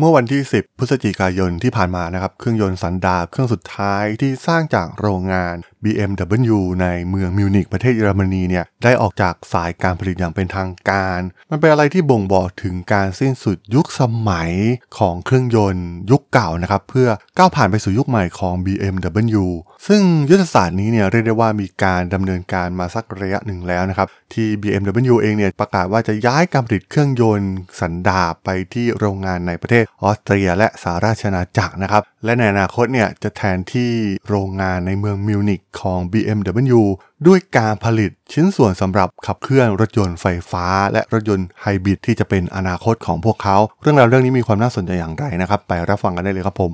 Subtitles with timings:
[0.00, 14.52] เมื่อวันที่ 10 พฤศจิกายนที่ผ่านมานะครับ เครื่องยนต์สันดาปเครื่องสุดท้ายที่สร้างจากโรงงาน BMW ในเมืองมิวนิกประเทศเยอรมนีเนี่ย ได้ออกจากสายการผลิตอย่างเป็นทางการ มันเป็นอะไรที่บ่งบอกถึงการสิ้นสุดยุคสมัย
[14.98, 19.44] ของเครื่องยนต์ยุคเก่านะครับ เพื่อก้าวผ่านไปสู่ยุคใหม่ของ BMW
[19.86, 33.92] ซึ่งยุทธศาสตร์นี้เนี่ยเรียกได้ว่ามีการดำเนินการมาสักระยะหนึ่งแล้วนะครับ ที่ BMW เองเนี่ยประกาศว่าจะย้ายการผลิตเครื่องยนต์สันดาปไปที่โรงงานในประเทศออสเตรียและสหราชอาณาจักรนะครับ และในอนาคตเนี่ยจะแทนที่
[34.28, 36.80] โรงงานในเมืองมิวนิกของ BMW
[37.26, 46.72] ด้วยการผลิตชิ้นส่วนสำหรับขับเคลื่อนรถยนต์ไฟฟ้า และรถยนต์ไฮบริดที่จะเป็นอนาคตของพวกเขา เรื่องราวเรื่องนี้มีความน่าสนใจอย่างไรนะครับ ไปรับฟังกันได้เลยครับผม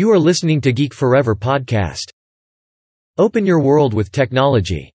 [0.00, 2.06] You are listening to Geek Forever podcast.
[3.24, 4.95] Open your world with technology.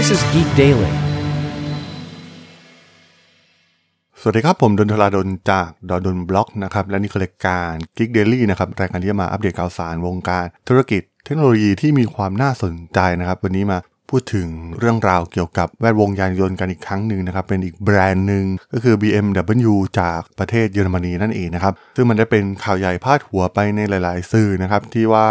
[0.00, 0.92] This is Geek Daily.
[4.20, 13.78] สวัสดีครับ ผมดนทลาดนจากดดนบล็อกนะครับ และนี่คือรายการ Geek Daily นะครับ รายการที่จะมาอัปเดตข่าวสารวงการธุรกิจ เทคโนโลยีที่มีความน่าสนใจนะครับ วันนี้มา
[14.10, 25.28] พูดถึงเรื่องราวเกี่ยวกับแวดวงยานยนต์กันอีกครั้งหนึ่งนะครับ เป็นอีกแบรนด์หนึ่งก็คือ BMW จากประเทศเยอรมนีนั่นเองนะครับ ซึ่งมันได้เป็นข่าวใหญ่พาดหัวไปในหลาย ๆ สื่อนะครับ ที่ว่า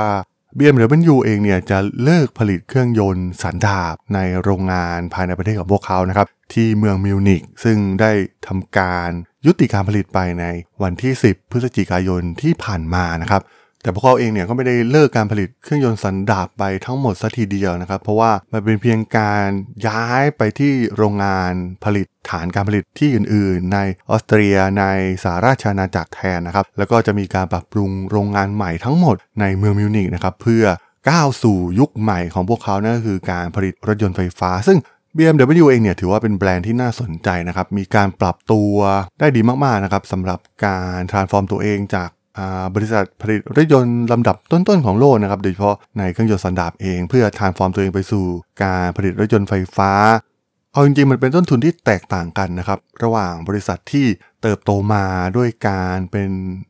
[0.57, 8.11] BMW เองเนี่ยจะเลิกผลิตเครื่องยนต์สันดาปในโรงงานภายในประเทศของพวกเขานะครับ ที่เมืองมิวนิกซึ่งได้
[8.47, 9.09] ทำการ
[9.45, 10.45] ยุติการผลิตไปใน
[10.81, 13.41] วันที่ 10 พฤศจิกายนที่ผ่านมานะครับ
[13.83, 19.47] แต่พวกเขาเองเนี่ยก็ไม่ได้เลิกการผลิตเครื่องยนต์สันดาปไปทั้งหมดสัทีเดียวนะครับ เพราะว่ามันเป็นเพียงการ
[19.87, 21.53] ย้ายไปที่โรงงาน
[21.85, 24.85] ผลิตฐานการผลิตที่อื่น ๆ ในออสเตรียใน
[25.23, 30.63] สหราชอาณาจักรแทนนะครับ แล้วก็จะมีการปรับปรุงโรงงานใหม่ทั้งหมดในเมืองมิวนิกนะครับเพื่อ
[31.09, 34.77] ก้าวสู่ยุคใหม่ของพวกเขานั่นก็คือการผลิตรถยนต์ไฟฟ้า ซึ่ง
[35.17, 38.73] BMW เองเนี่ยถือว่าเป็นแบรนด์ที่น่าสนใจนะครับ มีการปรับตัว
[39.19, 42.09] ได้ดีมากๆนะครับสำหรับการ transform ตัวเองจาก
[42.75, 48.25] บริษัทผลิตรถยนต์ลำดับต้นๆของโลกนะครับโดยเฉพาะในเครื่องยนต์สันดาปเองเพื่อทานฟอร์มตัวเองไปสู่
[48.63, 49.91] การผลิตรถยนต์ไฟฟ้า
[50.73, 54.05] เอาจริงๆมันเป็นต้นทุนที่แตกต่างกันนะครับระหว่างบริษัทที่
[54.41, 55.05] เติบโตมา
[55.37, 56.29] ด้วยการเป็น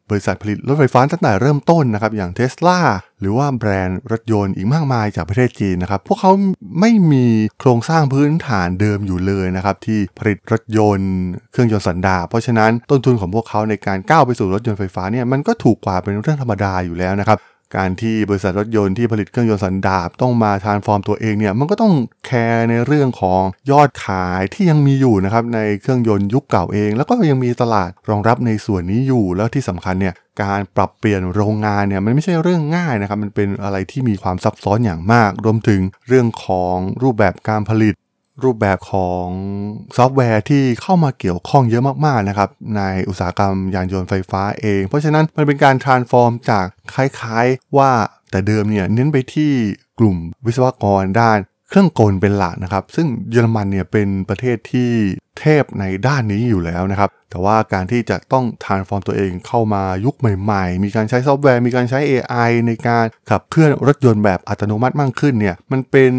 [0.09, 2.80] บริษัทผลิตรถไฟฟ้าตั้งแต่เริ่มต้นนะครับ อย่างเท s l a
[3.19, 6.31] หรือว่าแบรนด์รถยนต์อีกมากมายจากประเทศจีนนะครับ พวกเขา
[6.79, 7.25] ไม่มี
[7.59, 11.12] โครงสร้างพื้นฐานเดิมอยู่เลยนะครับ ที่ผลิตรถยนต์
[11.52, 17.38] เครื่องยนต์สันดาปเพราะฉะนั้นต้นทุนของพวกเขาในการก้าวไปสู่รถยนต์ไฟฟ้าเนี่ยมันก็ถูกกว่าเป็นเรื่องธรรมดาอยู่แล้วนะครับ
[17.75, 21.94] การที่บริษัทรถยนต์ที่ผลิตเครื่องยนต์สันดาปต้องมา transform ตัวเองเนี่ยมันก็ต้อง
[22.25, 23.41] แคร์ในเรื่องของ
[23.72, 37.94] ยอดขายที่ยังมีอยู่นะครับในเครื่องยนต์ยุคเก่าเอง แล้วก็ยังมีตลาดรองรับในส่วนนี้อยู่แล้วที่สำคัญเนี่ยการปรับเปลี่ยนโรงงานเนี่ยมันไม่ใช่เรื่องง่ายนะครับมันเป็นอะไรที่มีความซับซ้อนอย่างมาก รวมถึงเรื่องของรูปแบบการผลิต
[38.46, 39.26] รูปแบบของ
[39.98, 47.92] ซอฟต์แวร์ที่เข้ามาเกี่ยวข้องเยอะมากๆนะครับในอุตสาหกรรมยานยนต์ไฟฟ้าเอง เพราะฉะนั้นมันเป็นการ transform จากคล้ายๆว่า
[48.32, 49.52] แต่เดิมเนี่ยเน้นไปที่
[50.00, 51.40] กลุ่มวิศวกรด้าน
[51.70, 54.92] เครื่องกลเป็นหลักนะครับ ซึ่งเยอรมันเนี่ยเป็นประเทศที่
[55.40, 66.12] เทพในด้านนี้อยู่แล้วนะครับ แต่ว่าการที่จะต้อง transform ตัวเองเข้ามายุคใหม่ๆ มีการใช้ซอฟต์แวร์ มีการใช้ AI ในการขับเคลื่อนรถยนต์แบบอัตโนมัติมากขึ้นเนี่ย มันเป็น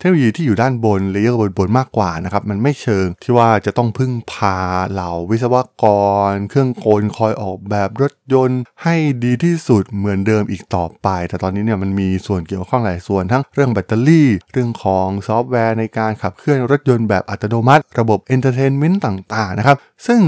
[0.00, 4.58] เทคโนโลยีที่อยู่ด้านบน layer บนๆมากกว่านะครับมันไม่เชิงที่ว่าจะต้องพึ่งพา
[4.90, 5.84] เหล่าวิศวก
[6.30, 8.94] ร เครื่องกลคอยออกแบบรถยนต์ให้
[9.24, 20.20] ดีที่สุดเหมือนเดิมอีกต่อไป แต่ตอนนี้เนี่ยมันมีส่วนเกี่ยวข้องหลายส่วนทั้งเรื่องแบตเตอรี่ เรื่องของซอฟต์แวร์ในการขับเคลื่อนรถยนต์แบบอัตโนมัติ ระบบ entertainment ต่างๆนะครับซึ่ง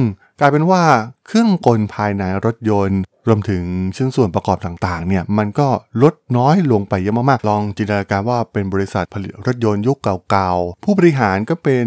[0.45, 0.83] กลายเป็นว่า
[1.27, 3.63] เครื่องกลภายในรถยนต์ รวมถึง
[3.97, 5.69] ชิ้นส่วนประกอบต่างๆเนี่ยมันก็
[6.03, 9.99] ลดน้อยลงไปเยอะมากๆ ลองจินตนาการว่าเป็นบริษัทผลิตรถยนต์ยุค
[10.31, 11.87] เก่าๆ ผู้บริหารก็เป็น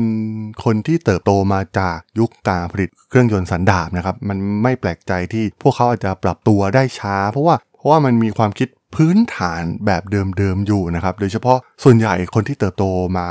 [0.63, 12.85] คนที่เติบโตมาจากยุคการผลิตเครื่องยนต์สันดาปนะครับมันไม่แปลกใจที่พวกเขาอาจจะปรับตัวได้ช้า เพราะว่าเพราะว่ามันมีความคิดพื้นฐานแบบเดิมๆอยู่นะครับ โดยเฉพาะส่วนใหญ่คนที่เติบโต
[13.17, 13.29] มา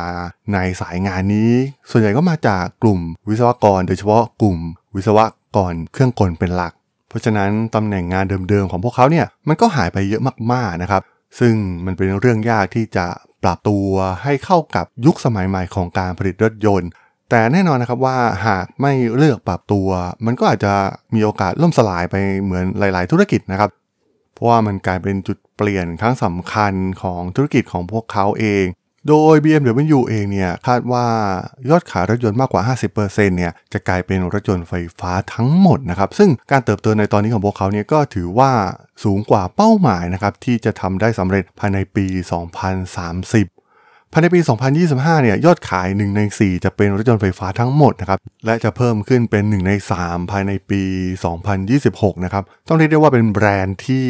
[0.53, 1.53] ในสายงานนี้
[1.91, 4.59] ส่วนใหญ่ก็มาจากกลุ่มวิศวกร โดยเฉพาะกลุ่ม
[4.95, 5.19] วิศว
[5.57, 6.73] กรเครื่องกลเป็นหลัก
[7.09, 11.03] เพราะฉะนั้นตำแหน่งงานเดิมๆของพวกเขาเนี่ยมันก็หายไปเยอะมากๆนะครับ
[11.39, 11.55] ซึ่ง
[11.87, 13.07] มันเป็นเรื่องยากที่จะ
[13.43, 13.89] ปรับตัว
[14.23, 16.91] ให้เข้ากับยุคสมัยใหม่ของการผลิตรถยนต์
[17.31, 19.89] แต่แน่นอนนะครับว่าหากไม่เลือกปรับตัว
[20.27, 20.75] มันก็อาจจะ
[21.15, 23.71] มีโอกาสล่มสลายไปเหมือนหลาย ๆ ธุรกิจนะครับ
[24.35, 28.65] เพราะว่ามันกลายเป็นจุดเปลี่ยนครั้งสำคัญของธุรกิจของพวกเขาเอง
[29.09, 31.07] โดย BMW เองเนี่ยคาดว่า
[31.71, 32.63] ยอดขายรถยนต์มากกว่า
[32.97, 38.53] 50%เนี่ยจะกลายเป็นรถยนต์ไฟฟ้าทั้งหมดนะครับ ซึ่งการเติบโตในตอนนี้ของพวกเขาเนี่ยก็ถือว่า
[39.05, 42.17] สูงกว่าเป้าหมายนะครับที่จะทำได้สำเร็จภายในปี 2030
[44.13, 44.41] ภายในปี
[44.83, 49.73] 2025 เนี่ย ยอดขาย 1 ใน 4 จะเป็นรถยนต์ไฟฟ้าทั้งหมดนะครับ และจะเพิ่มขึ้นเป็น 1 ใน
[50.03, 50.83] 3 ภายในปี
[51.53, 54.07] 2026 นะครับ ต้องเรียกได้ว่าเป็นแบรนด์ที่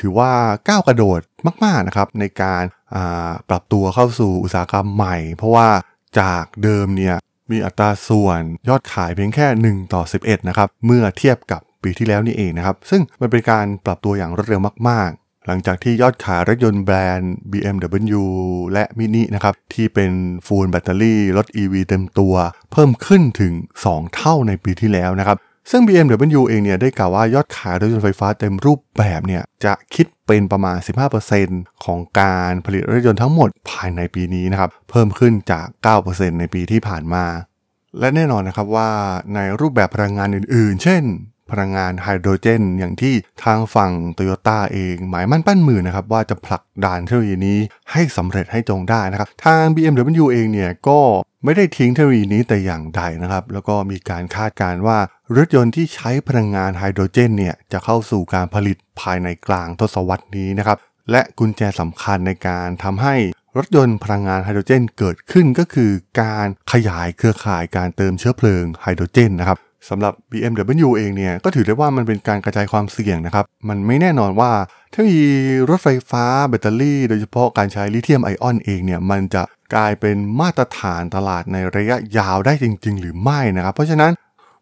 [0.00, 0.32] ถือว่า
[0.68, 1.20] ก้าวกระโดด
[1.64, 2.62] มาก ๆ นะครับ ในการ
[3.48, 5.68] ปรับตัวเข้าสู่อุตสาหกรรมใหม่ เพราะว่า
[6.20, 7.16] จากเดิมเนี่ย
[7.50, 18.24] มีอัตราส่วนยอดขายเพียงแค่ 1 ต่อ 11 นะครับ เมื่อเทียบกับปีที่แล้วนี่เองนะครับ ซึ่งมันเป็นการปรับตัวอย่างรวดเร็วมาก ๆ หลังจากที่ยอดขายรถยนต์แบรนด์ BMW
[18.72, 20.12] และ Mini นะครับ ที่เป็น
[20.46, 22.34] ฟูลแบตเตอรี่รถ EV เต็มตัว
[22.72, 23.52] เพิ่มขึ้นถึง
[23.84, 25.38] 2 เท่าในปีที่แล้วนะครับ
[25.70, 30.76] ซึ่ง BMW เองเนี่ยได้กล่าวว่ายอดขายรถยนต์ไฟฟ้าเต็มรูปแบบเนี่ยจะคิดเป็นประมาณ
[31.30, 35.66] 15%ของการผลิตรถยนต์ทั้งหมดภายในปีนี้นะครับ เพิ่มขึ้นจาก
[36.02, 37.24] 9%ในปีที่ผ่านมา
[37.98, 38.90] และแน่นอนนะครับว่า
[39.34, 41.02] ในรูปแบบพลังงานอื่นๆ เช่น
[41.50, 43.14] พลังงานไฮโดรเจน อย่างที่
[43.44, 47.58] ทางฝั่งโตโยต้าเอง หมายมั่นปั้นมือนะครับ ว่าจะผลักดันเทคโนโลยีนี้
[47.92, 51.00] ให้สำเร็จให้จงได้นะครับ ทาง BMW เองเนี่ยก็
[51.44, 54.98] ไม่ได้ทิ้งเทคโนโลยีนี้แต่อย่างใดนะครับ แล้วก็มีการคาดการณ์ว่า
[55.36, 60.78] รถยนต์ที่ใช้พลังงานไฮโดรเจนเนี่ยจะเข้าสู่การผลิตภายในกลางทศวรรษนี้นะครับ
[61.10, 63.14] และกุญแจสำคัญในการทำให้
[63.56, 65.90] รถยนต์พลังงานไฮโดรเจนเกิดขึ้นก็คือ
[66.20, 69.58] การขยายเครือข่ายการเติมเชื้อเพลิงไฮโดรเจนนะครับ
[69.88, 74.50] สำหรับ BMW เองเนี่ยก็ถือได้ว่ามันเป็นการกระจายความเสี่ยงนะครับ มันไม่แน่นอนว่า
[74.90, 75.30] เทคโนโลยี
[75.70, 79.42] รถไฟฟ้าแบตเตอรี่โดยเฉพาะการใช้ลิเธียมไอออนเองเนี่ยมันจะ
[79.74, 84.12] กลายเป็นมาตรฐานตลาดในระยะยาวได้จริง ๆ หรือไม่นะครับ เพราะฉะนั้น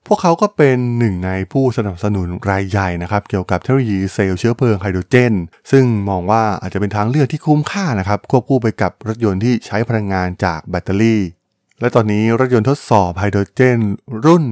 [0.07, 5.35] พวกเขาก็เป็นหนึ่งในผู้สนับสนุนรายใหญ่นะครับ เกี่ยวกับเทคโนโลยีเซลล์เชื้อเพลิงไฮโดรเจน
[5.71, 11.23] ซึ่งมองว่าอาจจะเป็นทางเลือกที่คุ้มค่านะครับ ควบคู่ไปกับรถยนต์ที่ใช้พลังงานจากแบตเตอรี่
[11.81, 13.79] และตอนนี้รถยนต์ทดสอบไฮโดรเจน
[14.25, 14.45] รุ่น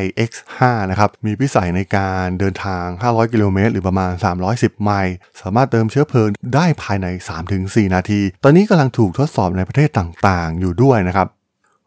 [0.00, 0.60] iX5
[0.90, 4.12] นะครับมีพิสัยในการเดินทาง 500 กิโลเมตรหรือประมาณ
[4.48, 7.06] 310 ไมล์สามารถเติมเชื้อเพลิงได้ภายใน
[7.50, 11.28] 3-4 นาที ตอนนี้กำลังถูกทดสอบในประเทศต่างๆ อยู่ด้วยนะครับ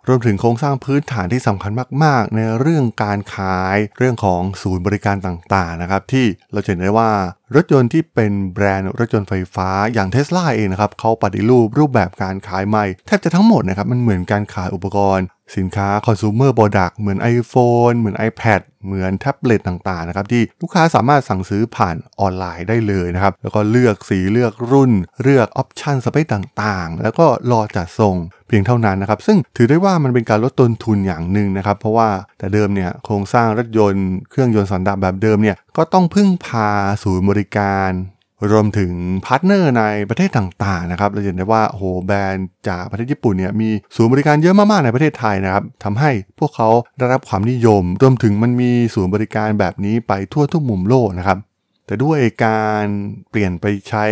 [0.10, 1.72] รวมถึงโครงสร้างพื้นฐานที่สำคัญ
[2.04, 7.12] มาก ๆ ในเรื่องการขายเรื่องของศูนย์บริการต่าง ๆ นะครับ ที่เราเห็นได้ว่า
[7.56, 15.25] รถยนต์ที่เป็นแบรนด์รถยนต์ไฟฟ้าอย่างเทสลาเองนะครับเขาปฏิรูปรูปแบบการขายใหม่ แทบจะทั้งหมดนะครับมันเหมือนการขายอุปกรณ์
[15.57, 24.91] สินค้า consumer product เหมือน iPhone เหมือน iPad เหมือนแท็บเล็ตต่างๆนะครับที่ลูกค้าสามารถสั่งซื้อผ่านออนไลน์ได้เลยนะครับแล้วก็เลือกสีเลือกรุ่น
[25.23, 28.15] เลือก option สเปคต่างๆ แล้วก็รอจัดส่ง
[28.47, 36.69] เพียงเท่านั้นนะครับซึ่งถือได้ว่ามันเป็นการลดต้นทุนอย่างหนึ่งนะครับเพราะว่าแต่เดิมเนี่ยโครงสร้างรถยนต์เครื่องยนต์สันดาปแบบเดิมเนี่ยก็ต้องพึ่งพา
[37.03, 37.91] ศูนย์บริการ
[38.51, 38.92] รวมถึง
[39.25, 51.38] partner ในประเทศต่างๆนะครับเราเห็นได้ว่าโหแบรนด์จากประเทศญี่ปุ่นเนี่ยมีศูนย์บริการเยอะมากๆในประเทศไทยนะครับทำให้พวกเขาได้รับความนิยม รวมถึงมันมีศูนย์บริการแบบนี้ไปทั่วทุกมุมโลกนะครับ
[51.85, 52.85] แต่ด้วยการ
[53.30, 54.06] เปลี่ยนไปใช้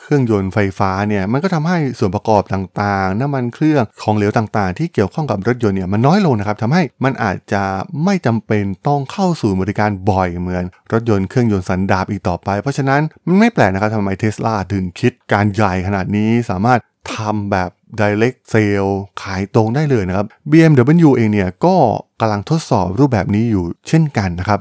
[0.00, 7.62] เครื่องยนต์ไฟฟ้าเนี่ยมันก็ทำให้ส่วนประกอบต่างๆ น้ำมันเครื่องของเหลวต่างๆ ที่เกี่ยวข้องกับรถยนต์เนี่ยมันน้อยลงนะครับทำให้มันอาจจะ
[8.04, 16.80] ไม่จำเป็นต้องเข้าสู่บริการบ่อยเหมือน รถยนต์เครื่องยนต์สันดาปอีกต่อไป เพราะฉะนั้นมันไม่แปลกนะครับทำไมเทสลาถึงคิดการใหญ่ขนาดนี้สามารถ
[17.16, 17.70] ทำแบบ
[18.00, 18.92] direct sale
[19.22, 21.74] ขายตรงได้เลยนะครับ BMW เองเนี่ยก็
[22.20, 24.60] กำลังทดสอบรูปแบบนี้อยู่เช่นกันนะครับ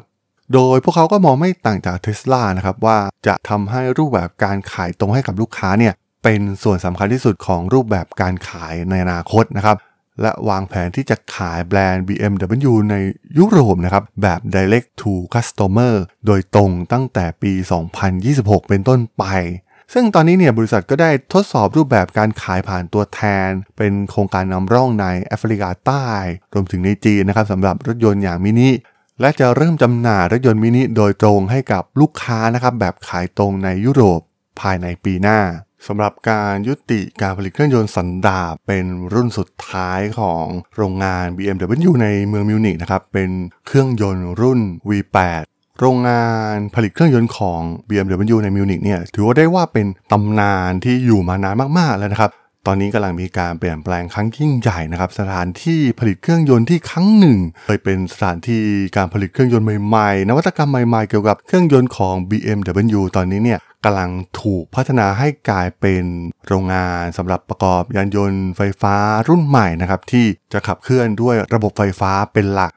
[0.53, 5.93] โดยพวกเขาก็มองไม่ต่างจากเทสลานะครับว่าจะทำให้รูปแบบการขายตรงให้กับลูกค้าเนี่ย
[6.23, 9.77] เป็นส่วนสำคัญที่สุดของรูปแบบการขายในอนาคตนะครับ
[10.21, 12.95] และวางแผนที่จะขายแบรนด์ BMW ใน
[13.37, 15.93] ยุโรปนะครับแบบ direct to customer
[16.25, 17.53] โดยตรงตั้งแต่ปี
[18.11, 19.23] 2026 เป็นต้นไป
[19.93, 26.07] ซึ่งตอนนี้เนี่ยบริษัทก็ได้ทดสอบรูปแบบการขายผ่านตัวแทน เป็นโครงการนำร่องในแอฟริกาใต้
[26.53, 28.69] รวมถึงในจีนนะครับสำหรับรถยนต์อย่างมินิ
[29.19, 34.21] และจะเริ่มจำหน่ายรถยนต์มินิโดยตรงให้กับลูกค้านะครับแบบขายตรงในยุโรป
[34.59, 35.39] ภายในปีหน้า
[35.87, 43.29] สำหรับการยุติการผลิตเครื่องยนต์สันดาปเป็นรุ่นสุดท้ายของโรงงาน BMW ในเมืองมิวนิกนะครับเป็น
[43.67, 45.43] เครื่องยนต์รุ่น V8
[45.79, 52.31] โรงงานผลิตเครื่องยนต์ของ BMW ในมิวนิกเนี่ยถือว่าได้ว่าเป็นตำนานที่อยู่มานานมากๆแล้วนะครับ
[52.67, 58.63] ตอนนี้กำลังมีการเปลี่ยนแปลงครั้งยิ่งใหญ่นะครับ สถานที่ผลิตเครื่องยนต์ที่ครั้งหนึ่งเคยเป็นสถานที่
[58.97, 64.09] การผลิตเครื่องยนต์ใหม่ๆ นวัตกรรมใหม่ๆ เกี่ยวกับเครื่องยนต์ของ BMW ตอนนี้เนี่ยกำลัง
[64.41, 66.03] ถูกพัฒนาให้กลายเป็น
[66.47, 68.95] โรงงานสำหรับประกอบยานยนต์ไฟฟ้า
[69.27, 72.71] รุ่นใหม่นะครับที่จะขับเคลื่อนด้วยระบบไฟฟ้าเป็นหลัก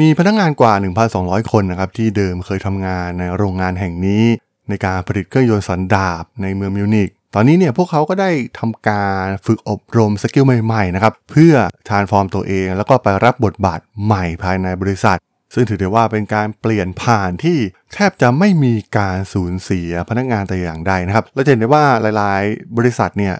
[0.00, 0.72] มีพนักงานกว่า
[1.12, 4.24] 1,200 คนนะครับที่เดิมเคยทำงานในโรงงานแห่งนี้
[4.68, 11.54] ในการผลิตเครื่องยนต์สันดาปในเมืองมิวนิก ตอนนี้เนี่ยพวกเขาก็ได้ทำการฝึกอบรม skill ใหม่ๆนะครับเพื่อ
[11.88, 15.18] transform ตัวเองแล้วก็ไปรับบทบาทใหม่ภายในบริษัท
[15.54, 17.58] ซึ่งถือได้ว่าเป็นการเปลี่ยนผ่านที่
[17.94, 21.84] แทบจะไม่มีการสูญเสียพนักงานแต่อย่างใดนะครับเราเห็นได้ว่า
[22.16, 23.34] หลายๆ บริษัทเนี่ย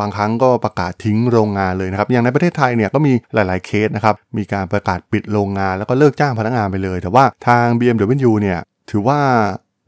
[0.00, 8.58] บางครั้งก็ประกาศทิ้งโรงงานเลยนะครับ อย่างในประเทศไทยเนี่ยก็มีหลาย ๆเคสนะครับ มีการประกาศปิดโรงงานแล้วก็เลิกจ้างพนักงานไปเลย แต่ว่าทาง BMW เนี่ย
[8.90, 9.20] ถือว่า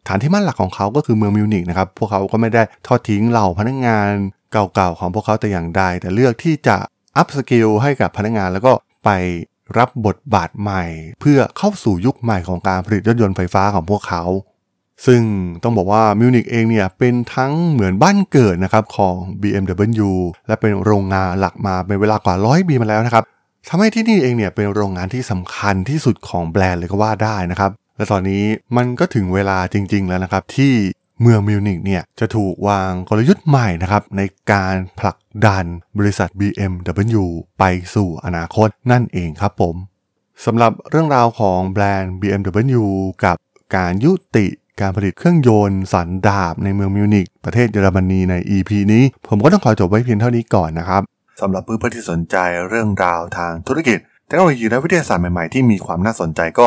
[0.09, 4.11] ฐานที่มั่นหลักของเขาก็คือเมืองมิวนิกนะครับ พวกเขาก็ไม่ได้ทอดทิ้งเหล่าพนักงาน
[4.53, 6.77] เก่าๆของพวกเขาแต่อย่างใด แต่เลือกที่จะ
[7.17, 8.73] upskill ให้กับพนักงานแล้วก็
[9.05, 9.11] ไป
[9.79, 10.85] รับบทบาทใหม่
[11.21, 14.23] เพื่อเข้าสู่ยุคใหม่ของการผลิตรถยนต์ไฟฟ้าของพวกเขา
[15.07, 15.23] ซึ่ง
[15.63, 20.11] ต้องบอกว่ามิวนิกเองเนี่ยเป็นทั้งเหมือนบ้านเกิดนะครับของ BMW
[20.47, 23.25] และเป็นโรงงานหลักมาเป็นเวลากว่าร้อยปีมาแล้วนะครับ
[23.69, 28.45] ทำให้ที่นี่เองเนี่ยเป็นโรงงานที่สำคัญที่สุดของแบรนด์เลยก็ว่าได้นะครับ และตอนนี้
[28.76, 30.75] มันก็ถึงเวลาจริง ๆ แล้วนะครับ ที่
[31.23, 34.23] เมืองมิวนิกเนี่ยจะถูกวางกลยุทธ์ใหม่นะครับใน
[34.53, 35.65] การผลักดัน
[35.99, 37.25] บริษัท BMW
[37.59, 39.75] ไปสู่อนาคตนั่นเองครับผม
[40.45, 42.85] สำหรับเรื่องราวของแบรนด์ BMW
[43.25, 43.37] กับ
[43.76, 44.47] การยุติ
[44.81, 51.03] การผลิตเครื่องยนต์สันดาปในเมืองมิวนิกประเทศเยอรมนีใน EP นี้ ผมก็ต้องขอจบไว้เพียงเท่านี้ก่อนนะครับ
[51.41, 52.37] สำหรับเพื่อนๆที่สนใจ
[52.69, 56.67] เรื่องราวทางธุรกิจเทคโนโลยีและวิทยาศาสตร์ใหม่ๆที่มีความน่าสนใจก็